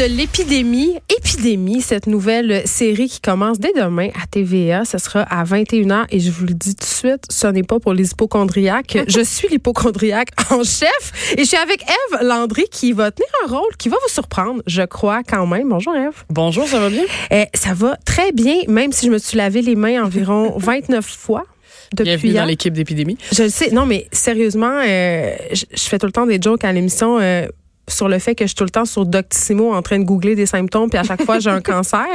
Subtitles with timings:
[0.00, 0.96] De l'épidémie.
[1.14, 4.86] Épidémie, cette nouvelle série qui commence dès demain à TVA.
[4.86, 7.78] Ce sera à 21h et je vous le dis tout de suite, ce n'est pas
[7.80, 8.96] pour les hypochondriaques.
[9.08, 13.50] je suis l'hypochondriaque en chef et je suis avec Eve Landry qui va tenir un
[13.50, 15.68] rôle qui va vous surprendre, je crois quand même.
[15.68, 16.24] Bonjour Eve.
[16.30, 17.04] Bonjour, ça va bien?
[17.30, 21.04] Eh, ça va très bien, même si je me suis lavé les mains environ 29
[21.04, 21.44] fois.
[21.92, 22.42] Depuis Bienvenue hier.
[22.42, 23.18] dans l'équipe d'épidémie.
[23.32, 23.70] Je le sais.
[23.72, 27.46] Non, mais sérieusement, euh, je, je fais tout le temps des jokes à l'émission euh,
[27.92, 30.34] sur le fait que je suis tout le temps sur Doctissimo en train de googler
[30.34, 32.06] des symptômes, puis à chaque fois, j'ai un cancer.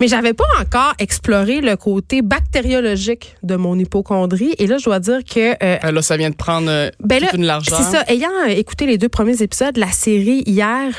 [0.00, 4.54] Mais j'avais pas encore exploré le côté bactériologique de mon hypochondrie.
[4.58, 5.52] Et là, je dois dire que...
[5.62, 7.78] euh, Euh, là, ça vient de prendre euh, ben là, une largeur.
[7.78, 8.04] c'est ça.
[8.08, 10.90] Ayant euh, écouté les deux premiers épisodes de la série hier,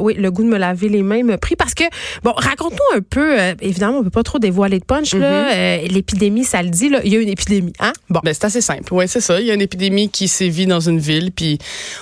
[0.00, 1.84] oui, le goût de me laver les mains me pris parce que
[2.22, 3.36] bon, raconte-nous un peu.
[3.60, 5.52] évidemment, on peut pas trop dévoiler de punch là.
[5.52, 7.00] Euh, L'épidémie, ça le dit là.
[7.04, 7.92] Il y a une épidémie, hein?
[8.10, 8.20] Bon.
[8.22, 8.92] Ben, c'est assez simple.
[8.92, 9.40] Oui, c'est ça.
[9.40, 11.58] Il y a une épidémie qui sévit dans une ville, puis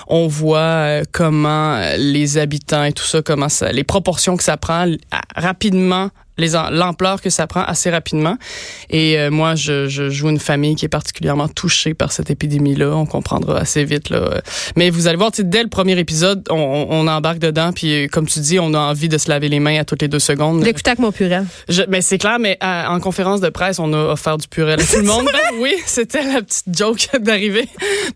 [0.08, 4.86] on voit comment les habitants et tout ça, comment ça, les proportions que ça prend
[5.34, 8.36] rapidement, l'ampleur que ça prend assez rapidement.
[8.90, 12.90] Et euh, moi, je, je joue une famille qui est particulièrement touchée par cette épidémie-là.
[12.94, 14.40] On comprendra assez vite là.
[14.76, 18.08] Mais vous allez voir, tu dès le premier épisode, on, on- embarque dedans, puis euh,
[18.08, 20.18] comme tu dis, on a envie de se laver les mains à toutes les deux
[20.18, 20.62] secondes.
[20.62, 21.46] D'écouter avec mon purel.
[21.68, 24.80] Je, mais c'est clair, mais à- en conférence de presse, on a offert du purel
[24.80, 25.24] à tout le monde.
[25.32, 27.68] Ben oui, c'était la petite joke d'arriver.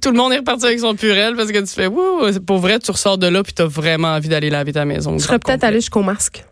[0.03, 2.79] Tout le monde est reparti avec son purel parce que tu fais, wouh, pour vrai,
[2.81, 5.17] tu ressors de là puis t'as vraiment envie d'aller laver ta maison.
[5.19, 6.45] Je serais peut-être allé jusqu'au masque.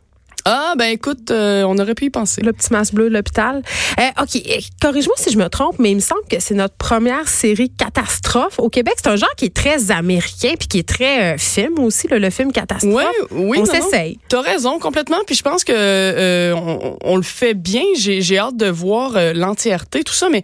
[0.51, 2.41] Ah, ben écoute, euh, on aurait pu y penser.
[2.41, 3.63] Le petit masque bleu de l'hôpital.
[4.01, 6.75] Euh, OK, euh, corrige-moi si je me trompe, mais il me semble que c'est notre
[6.77, 8.95] première série catastrophe au Québec.
[8.97, 12.19] C'est un genre qui est très américain puis qui est très euh, film aussi, le,
[12.19, 12.95] le film catastrophe.
[12.95, 14.19] Ouais, oui, On s'essaye.
[14.29, 15.19] T'as raison complètement.
[15.27, 17.83] Puis je pense que euh, on, on le fait bien.
[17.97, 20.43] J'ai hâte de voir l'entièreté, tout ça, mais.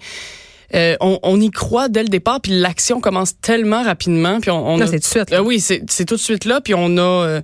[0.75, 4.67] euh, on, on y croit dès le départ, puis l'action commence tellement rapidement, puis on,
[4.75, 5.31] on Là, c'est tout de suite.
[5.31, 5.37] là.
[5.39, 7.41] Ah oui, c'est c'est tout de suite là, puis on a euh,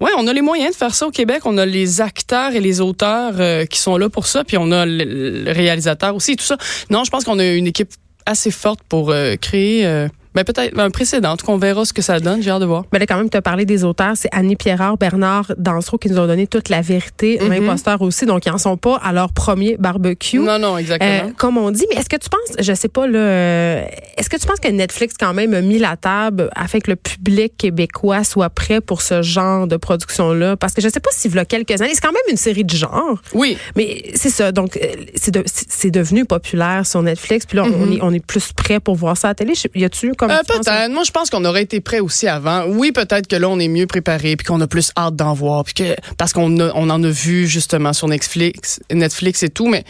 [0.00, 2.60] ouais, on a les moyens de faire ça au Québec, on a les acteurs et
[2.60, 6.36] les auteurs euh, qui sont là pour ça, puis on a le, le réalisateur aussi
[6.36, 6.56] tout ça.
[6.90, 7.90] Non, je pense qu'on a une équipe
[8.26, 10.08] assez forte pour euh, créer euh,
[10.44, 12.60] ben peut-être un précédent, en tout cas on verra ce que ça donne, j'ai hâte
[12.60, 12.84] de voir.
[12.92, 14.12] Mais là, quand même, tu as parlé des auteurs.
[14.16, 17.38] C'est Annie Pierrard, Bernard Dansereau qui nous ont donné toute la vérité.
[17.40, 17.48] Mhm.
[17.50, 18.26] L'imposteur aussi.
[18.26, 20.38] Donc, ils en sont pas à leur premier barbecue.
[20.38, 21.10] Non non, exactement.
[21.28, 23.84] Euh, comme on dit, mais est-ce que tu penses, je sais pas là, euh,
[24.16, 26.96] est-ce que tu penses que Netflix quand même a mis la table afin que le
[26.96, 31.10] public québécois soit prêt pour ce genre de production là Parce que je sais pas
[31.12, 34.30] s'il y a quelques années, c'est quand même une série de genre, oui, mais c'est
[34.30, 34.52] ça.
[34.52, 34.80] Donc euh,
[35.14, 38.52] c'est de- c'est c'est devenu populaire sur Netflix, puis là on, est on est plus
[38.52, 39.52] prêt pour voir ça à la télé.
[39.74, 40.66] Y a-tu comme Euh, penses?
[40.66, 40.90] peut-être.
[40.90, 42.64] Moi, je pense qu'on aurait été prêt aussi avant.
[42.66, 45.64] Oui, peut-être que là, on est mieux préparé, puis qu'on a plus hâte d'en voir,
[45.64, 49.84] puis que parce qu'on on en a vu justement sur Netflix, Netflix et tout, mais.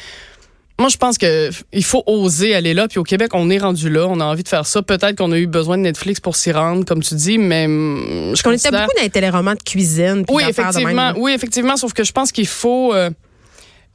[0.81, 2.87] Moi, je pense que il faut oser aller là.
[2.87, 4.06] Puis au Québec, on est rendu là.
[4.09, 4.81] On a envie de faire ça.
[4.81, 8.28] Peut-être qu'on a eu besoin de Netflix pour s'y rendre, comme tu dis, mais je
[8.28, 10.25] Parce qu'on était considère- beaucoup dans les téléromans de cuisine.
[10.25, 11.12] puis oui, d'affaires de même, effectivement.
[11.16, 11.76] oui, effectivement.
[11.76, 12.94] Sauf que je pense qu'il faut.
[12.94, 13.10] euh,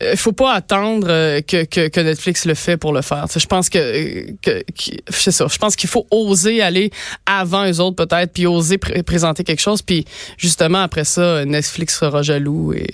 [0.03, 3.25] euh, faut pas attendre euh, que, que, que Netflix le fait pour le faire.
[3.36, 4.64] Je pense que, que, que-
[5.09, 5.47] c'est ça.
[5.50, 6.91] Je pense qu'il faut oser aller
[7.25, 10.06] avant eux autres peut-être, puis oser pr- présenter quelque chose, puis
[10.38, 12.88] justement après ça, Netflix sera jaloux et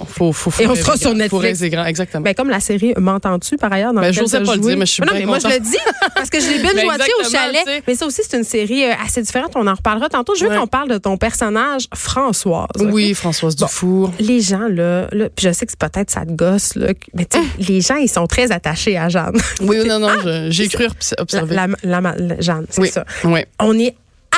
[0.00, 1.10] on, faut, faut, Et on faut sera sur.
[1.10, 1.62] Faut Netflix.
[1.62, 2.22] grand, exactement.
[2.22, 4.92] Ben, comme la série M'entends-tu par ailleurs dans Ben, j'osais pas le dire, mais je
[4.92, 5.76] suis non, bien mais moi je le dis
[6.14, 7.82] parce que je l'ai binge Ben, watché au chalet.
[7.86, 9.52] Mais ça aussi c'est une série euh, assez différente.
[9.54, 10.34] On en reparlera tantôt.
[10.34, 10.56] Je veux Ouais.
[10.58, 12.66] qu'on parle de ton personnage Françoise.
[12.80, 14.12] oui, Françoise Dufour.
[14.20, 17.24] Les gens là, là puis je sais que c'est peut-être ça te gosse là, mais
[17.24, 19.36] tu sais, les gens ils sont très attachés à Jeanne.
[19.60, 20.86] Oui, non, non, je- j'ai cru
[21.18, 21.54] observer.
[21.54, 23.04] la- la- la- Jeanne, c'est oui, ça.
[23.24, 23.40] oui.
[23.60, 23.94] On est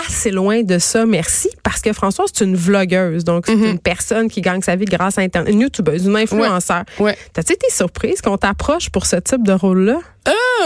[0.06, 3.24] assez loin de ça, merci, parce que Françoise, c'est une vlogueuse.
[3.24, 3.64] Donc, c'est Mhm.
[3.64, 5.52] une personne qui gagne sa vie grâce à Internet.
[5.52, 6.84] Une youtubeuse, une influenceur.
[6.98, 7.16] Ouais.
[7.32, 9.98] T'as-tu été surprise qu'on t'approche pour ce type de rôle-là?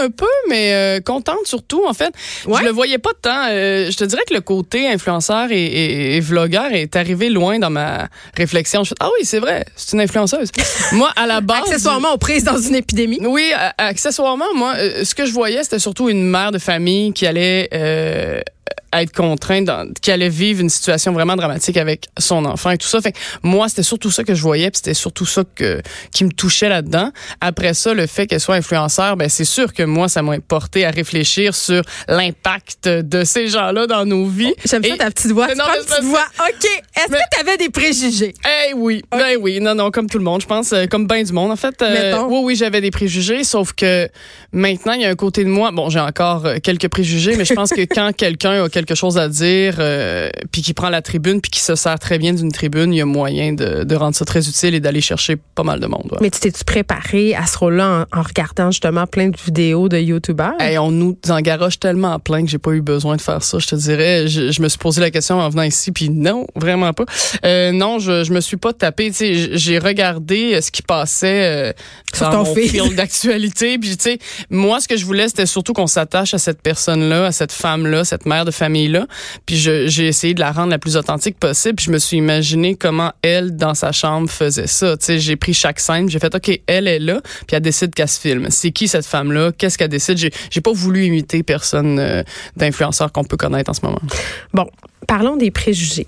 [0.02, 2.12] Un peu, mais euh, contente surtout, en fait.
[2.46, 2.58] Ouais.
[2.60, 3.46] Je le voyais pas tant.
[3.50, 7.60] euh, je te dirais que le côté influenceur et, et, et vlogueur est arrivé loin
[7.60, 8.82] dans ma réflexion.
[8.82, 10.50] Je fais, ah oui, c'est vrai, c'est une influenceuse.
[10.92, 11.60] moi, à la base...
[11.68, 13.20] Accessoirement, on prise dans une épidémie.
[13.24, 17.26] Oui, accessoirement, moi, euh, ce que je voyais, c'était surtout une mère de famille qui
[17.26, 18.40] allait euh,
[18.92, 19.68] être contrainte,
[20.00, 23.00] qu'elle allait vivre une situation vraiment dramatique avec son enfant et tout ça.
[23.00, 25.80] Fait que moi, c'était surtout ça que je voyais, puis c'était surtout ça que
[26.12, 27.10] qui me touchait là-dedans.
[27.40, 30.84] Après ça, le fait qu'elle soit influenceur, ben c'est sûr que moi, ça m'a porté
[30.84, 34.54] à réfléchir sur l'impact de ces gens-là dans nos vies.
[34.64, 35.48] J'aime ça ta petite voix.
[35.54, 36.24] Non, une petite voix.
[36.40, 36.64] OK.
[36.64, 38.34] Est-ce Mais- que tu avais des préjugés?
[38.68, 41.22] Eh oui, ben oui, non, non, comme tout le monde, je pense, euh, comme bien
[41.22, 41.50] du monde.
[41.50, 44.08] En fait, euh, oui, oui, j'avais des préjugés, sauf que
[44.52, 47.44] maintenant, il y a un côté de moi, bon, j'ai encore euh, quelques préjugés, mais
[47.44, 51.02] je pense que quand quelqu'un a quelque chose à dire, euh, puis qui prend la
[51.02, 53.94] tribune, puis qui se sert très bien d'une tribune, il y a moyen de, de
[53.94, 56.08] rendre ça très utile et d'aller chercher pas mal de monde.
[56.12, 56.18] ouais.
[56.20, 59.98] Mais tu t'es-tu préparé à ce rôle-là en, en regardant justement plein de vidéos de
[59.98, 60.54] YouTubeurs?
[60.60, 63.58] Hey, on nous en garoche tellement plein que j'ai pas eu besoin de faire ça.
[63.58, 66.46] Je te dirais, je, je me suis posé la question en venant ici, puis non,
[66.54, 67.04] vraiment pas.
[67.44, 69.12] Euh, non, je, je me suis pas tapé.
[69.12, 71.72] J'ai regardé euh, ce qui passait euh,
[72.14, 73.78] Sur dans ton mon d'actualité.
[73.78, 74.18] Puis tu sais,
[74.50, 78.04] moi, ce que je voulais, c'était surtout qu'on s'attache à cette personne-là, à cette femme-là,
[78.04, 78.50] cette mère de
[79.46, 81.76] Puis j'ai essayé de la rendre la plus authentique possible.
[81.76, 84.96] Puis je me suis imaginé comment elle, dans sa chambre, faisait ça.
[84.96, 86.08] Tu j'ai pris chaque scène.
[86.08, 88.46] J'ai fait, ok, elle est là, puis elle décide qu'elle se filme.
[88.50, 89.52] C'est qui cette femme-là?
[89.52, 90.18] Qu'est-ce qu'elle décide?
[90.18, 92.22] J'ai pas voulu imiter personne euh,
[92.56, 94.00] d'influenceur qu'on peut connaître en ce moment.
[94.52, 94.66] Bon,
[95.06, 96.06] parlons des préjugés.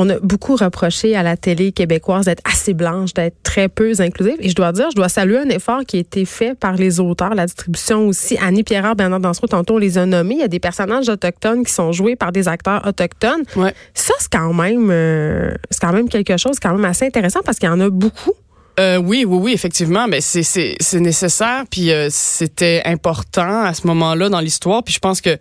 [0.00, 4.36] On a beaucoup reproché à la télé québécoise d'être assez blanche, d'être très peu inclusive.
[4.38, 7.00] Et je dois dire, je dois saluer un effort qui a été fait par les
[7.00, 8.38] auteurs, la distribution aussi.
[8.40, 10.36] Annie Pierre, Bernard Dansereau, tantôt on les a nommés.
[10.36, 13.42] Il y a des personnages autochtones qui sont joués par des acteurs autochtones.
[13.56, 13.74] Ouais.
[13.92, 17.58] Ça, c'est quand même, euh, c'est quand même quelque chose, quand même assez intéressant parce
[17.58, 18.34] qu'il y en a beaucoup.
[18.78, 20.06] Euh, oui, oui, oui, effectivement.
[20.06, 21.64] Mais c'est c'est c'est nécessaire.
[21.68, 24.84] Puis euh, c'était important à ce moment-là dans l'histoire.
[24.84, 25.36] Puis je pense que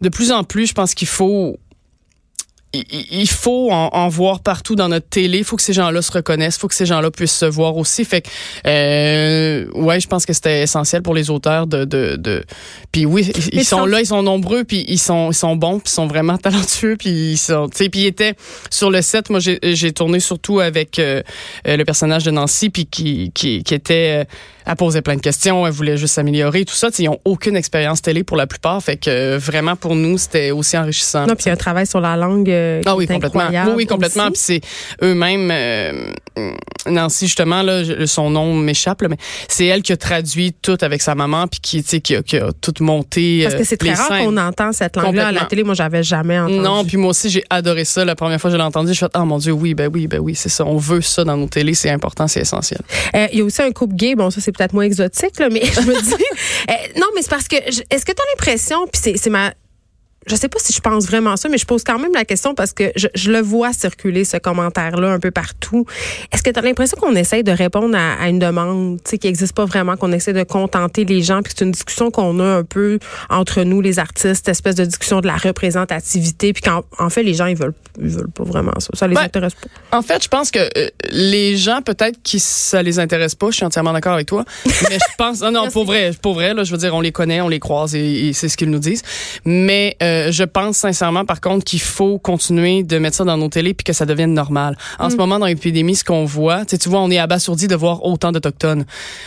[0.00, 1.58] de plus en plus, je pense qu'il faut
[2.72, 5.38] il- faut en, en voir partout dans notre télé.
[5.38, 6.56] Il faut que ces gens-là se reconnaissent.
[6.56, 8.04] Il faut que ces gens-là puissent se voir aussi.
[8.04, 8.28] Fait que,
[8.66, 12.44] euh, ouais, je pense que c'était essentiel pour les auteurs de, de, de...
[12.92, 15.78] Puis oui, ils, Mais sont là, ils sont nombreux, puis ils sont, ils sont bons,
[15.80, 18.34] puis ils sont vraiment talentueux, puis ils sont, tu sais, puis ils étaient
[18.70, 19.30] sur le set.
[19.30, 21.22] Moi, j'ai tourné surtout avec euh,
[21.66, 24.24] euh, le personnage de Nancy, puis qui, qui, qui était, euh,
[24.66, 26.88] elle posait plein de questions, elle voulait juste s'améliorer, tout ça.
[26.98, 30.50] Ils ont aucune expérience télé pour la plupart, fait que euh, vraiment pour nous, c'était
[30.50, 31.26] aussi enrichissant.
[31.26, 33.48] Non, puis il y a un travail sur la langue euh, Ah oui, complètement.
[33.74, 34.26] Oui, complètement.
[34.30, 34.60] Puis c'est
[35.02, 36.10] eux-mêmes, euh,
[36.86, 39.16] Nancy justement là, son nom m'échappe, mais
[39.48, 42.22] c'est elle qui a traduit tout avec sa maman, puis qui, tu sais, qui a,
[42.22, 43.40] qui a tout monté.
[43.42, 45.62] Parce que euh, c'est très rare qu'on entend cette langue-là à la télé.
[45.62, 46.58] Moi, j'avais jamais entendu.
[46.60, 48.04] Non, puis moi aussi j'ai adoré ça.
[48.04, 49.90] La première fois que je l'ai entendu, je suis fait, oh mon dieu, oui, ben
[49.92, 50.64] oui, ben oui, c'est ça.
[50.64, 52.80] On veut ça dans nos télés, c'est important, c'est essentiel.
[53.14, 54.14] Euh, Il y a aussi un couple gay.
[54.14, 56.12] Bon, ça, c'est peut-être moins exotique, là, mais je me dis.
[56.70, 57.56] euh, non, mais c'est parce que.
[57.56, 59.52] Est-ce que tu as l'impression, puis c'est c'est ma.
[60.26, 62.54] Je sais pas si je pense vraiment ça, mais je pose quand même la question
[62.54, 65.86] parce que je, je le vois circuler, ce commentaire-là, un peu partout.
[66.30, 69.18] Est-ce que tu as l'impression qu'on essaye de répondre à, à une demande tu sais,
[69.18, 72.38] qui n'existe pas vraiment, qu'on essaie de contenter les gens, puis c'est une discussion qu'on
[72.38, 72.98] a un peu
[73.30, 77.34] entre nous, les artistes, espèce de discussion de la représentativité, puis qu'en en fait, les
[77.34, 78.90] gens, ils veulent, ils veulent pas vraiment ça.
[78.92, 79.96] Ça les Ben, intéresse pas.
[79.96, 83.56] En fait, je pense que euh, les gens, peut-être qui ça les intéresse pas, je
[83.56, 84.44] suis entièrement d'accord avec toi.
[84.66, 87.12] Mais je pense, non, non, pour vrai, pour vrai, là, je veux dire, on les
[87.12, 89.02] connaît, on les croise et, et c'est ce qu'ils nous disent.
[89.46, 93.48] Mais euh, je pense sincèrement, par contre, qu'il faut continuer de mettre ça dans nos
[93.48, 94.76] télés puis que ça devienne normal.
[94.98, 95.10] En Mm.
[95.10, 98.32] ce moment, dans l'épidémie, ce qu'on voit, tu vois, on est abasourdi de voir autant
[98.32, 98.84] d'autochtones.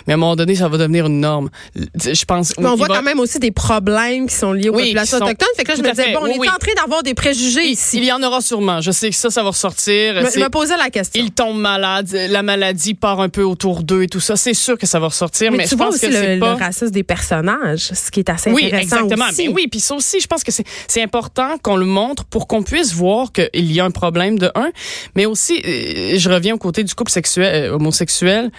[0.08, 1.50] Mais à un moment donné, ça va devenir une norme.
[1.96, 2.54] Je pense.
[2.58, 5.18] Mais on voit va- quand même aussi des problèmes qui sont liés aux Oui, populations
[5.18, 5.48] sont- autochtones.
[5.58, 6.48] Fait que là, je me disais, bon, on Oui, est oui.
[6.50, 7.98] en train d'avoir des préjugés il, ici.
[7.98, 8.82] il y en aura sûrement.
[8.82, 10.16] Je sais que ça, ça va ressortir.
[10.34, 11.22] Je me posais la question.
[11.24, 14.36] ils tombent malades, la maladie part un peu autour d'eux et tout ça.
[14.36, 16.18] C'est sûr que ça va ressortir, mais, mais, tu je vois pense aussi que le,
[16.18, 16.56] c'est le pas.
[16.56, 19.30] racisme des personnages, ce qui est assez Oui, intéressant exactement.
[19.30, 19.48] aussi.
[19.48, 22.48] Mais oui, puis ça aussi, je pense que c'est c'est important qu'on le montre pour
[22.48, 24.72] qu'on puisse voir qu'il y a un problème de un,
[25.16, 28.52] mais aussi, euh, je reviens au côté du couple sexuel, euh, homosexuel.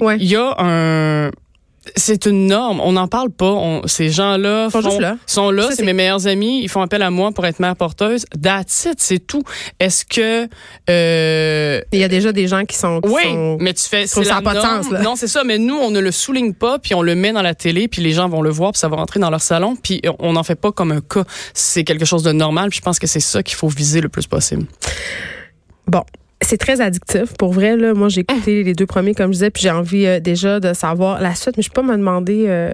[0.00, 0.16] Ouais.
[0.18, 1.30] Il y a un
[1.96, 2.80] c'est une norme.
[2.80, 3.50] On n'en parle pas.
[3.50, 4.68] On, ces gens-là
[5.00, 5.16] là.
[5.26, 5.68] sont là.
[5.74, 6.60] C'est mes meilleurs amis.
[6.62, 8.24] Ils font appel à moi pour être mère porteuse.
[8.40, 9.42] That's it, c'est tout.
[9.80, 10.48] Est-ce que
[10.90, 13.00] euh, Il y a déjà des gens qui sont.
[13.00, 14.82] qui oui, sont- mais tu fais, c'est ça la pas de norme.
[14.84, 15.02] sens, là.
[15.02, 15.42] Non, c'est ça.
[15.44, 18.00] Mais nous, on ne le souligne pas, puis on le met dans la télé, puis
[18.02, 20.42] les gens vont le voir, puis ça va rentrer dans leur salon, puis on n'en
[20.44, 21.24] fait pas comme un cas.
[21.54, 24.08] C'est quelque chose de normal, puis je pense que c'est ça qu'il faut viser le
[24.08, 24.66] plus possible.
[25.86, 26.02] Bon.
[26.42, 27.34] C'est très addictif.
[27.38, 30.06] Pour vrai, là, moi, j'ai écouté les deux premiers, comme je disais, puis j'ai envie
[30.06, 32.44] euh, déjà de savoir la suite, mais je peux pas me demander.
[32.48, 32.72] euh,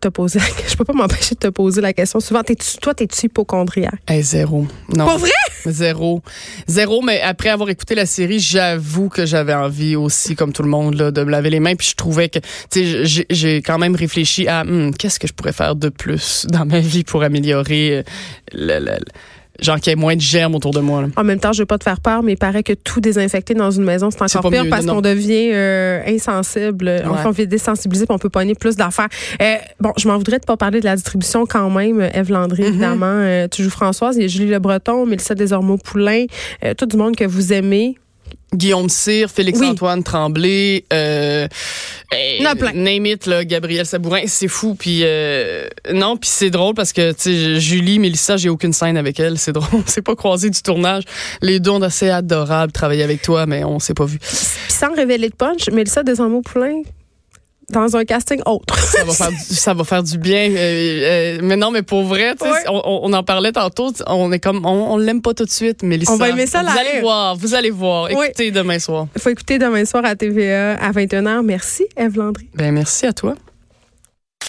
[0.00, 3.24] te poser je peux pas m'empêcher de te poser la question souvent t'es-tu toi t'es-tu
[3.24, 4.02] hypochondriaque?
[4.06, 4.66] Hey, zéro.
[4.94, 5.06] Non.
[5.06, 5.30] Pour vrai?
[5.64, 6.20] Zéro.
[6.66, 10.68] Zéro, mais après avoir écouté la série, j'avoue que j'avais envie aussi, comme tout le
[10.68, 11.74] monde, là, de me laver les mains.
[11.74, 12.38] Puis je trouvais que,
[12.70, 16.44] tu sais, j'ai- quand même réfléchi à, Hmm, qu'est-ce que je pourrais faire de plus
[16.50, 18.02] dans ma vie pour améliorer euh,
[18.52, 18.98] le- le-
[19.60, 21.02] genre qu'il y ait moins de germes autour de moi.
[21.02, 21.08] là.
[21.16, 23.54] En même temps, je veux pas te faire peur, mais il paraît que tout désinfecter
[23.54, 27.02] dans une maison, c'est encore pire mieux, parce qu'on devient euh, insensible.
[27.08, 29.08] Enfin, on devient désensibilisé puis on peut pogner plus d'affaires.
[29.40, 32.00] Euh, bon, je m'en voudrais de pas parler de la distribution quand même.
[32.00, 32.68] euh, Eve Landry, Mm-hmm.
[32.68, 33.06] évidemment.
[33.06, 36.26] Euh, tu joues Françoise, il y a Julie Le Breton, Mélissa Desormeaux-Poulain,
[36.64, 37.96] euh, tout du monde que vous aimez.
[38.54, 41.48] Guillaume Cyr, Félix-Antoine Tremblay, euh,
[42.12, 42.72] Il y en a plein.
[42.72, 44.74] name it, là, Gabriel Sabourin, c'est fou.
[44.74, 48.96] Puis euh, non, puis c'est drôle parce que tu sais, Julie, Mélissa, j'ai aucune scène
[48.96, 49.38] avec elle.
[49.38, 51.04] C'est drôle, on s'est pas croisé du tournage.
[51.42, 54.18] Les deux, on a assez adorable travailler avec toi, mais on s'est pas vu.
[54.18, 54.28] Puis
[54.68, 56.82] sans révéler de punch, Mélissa Desormeaux-Poulain
[57.70, 58.78] dans un casting autre.
[58.78, 60.50] Ça va faire, du, ça va faire du bien.
[60.50, 62.34] euh, euh, mais non, mais pour vrai,
[62.68, 63.92] on, on en parlait tantôt.
[64.06, 66.12] On est comme, on, on l'aime pas tout de suite, Mélissa.
[66.12, 68.08] On va aimer ça, Vous allez voir, vous allez voir.
[68.14, 68.26] Oui.
[68.26, 69.06] Écoutez demain soir.
[69.16, 71.42] Il faut écouter demain soir à TVA à 21h.
[71.42, 72.48] Merci, Eve Landry.
[72.54, 73.34] Ben merci à toi.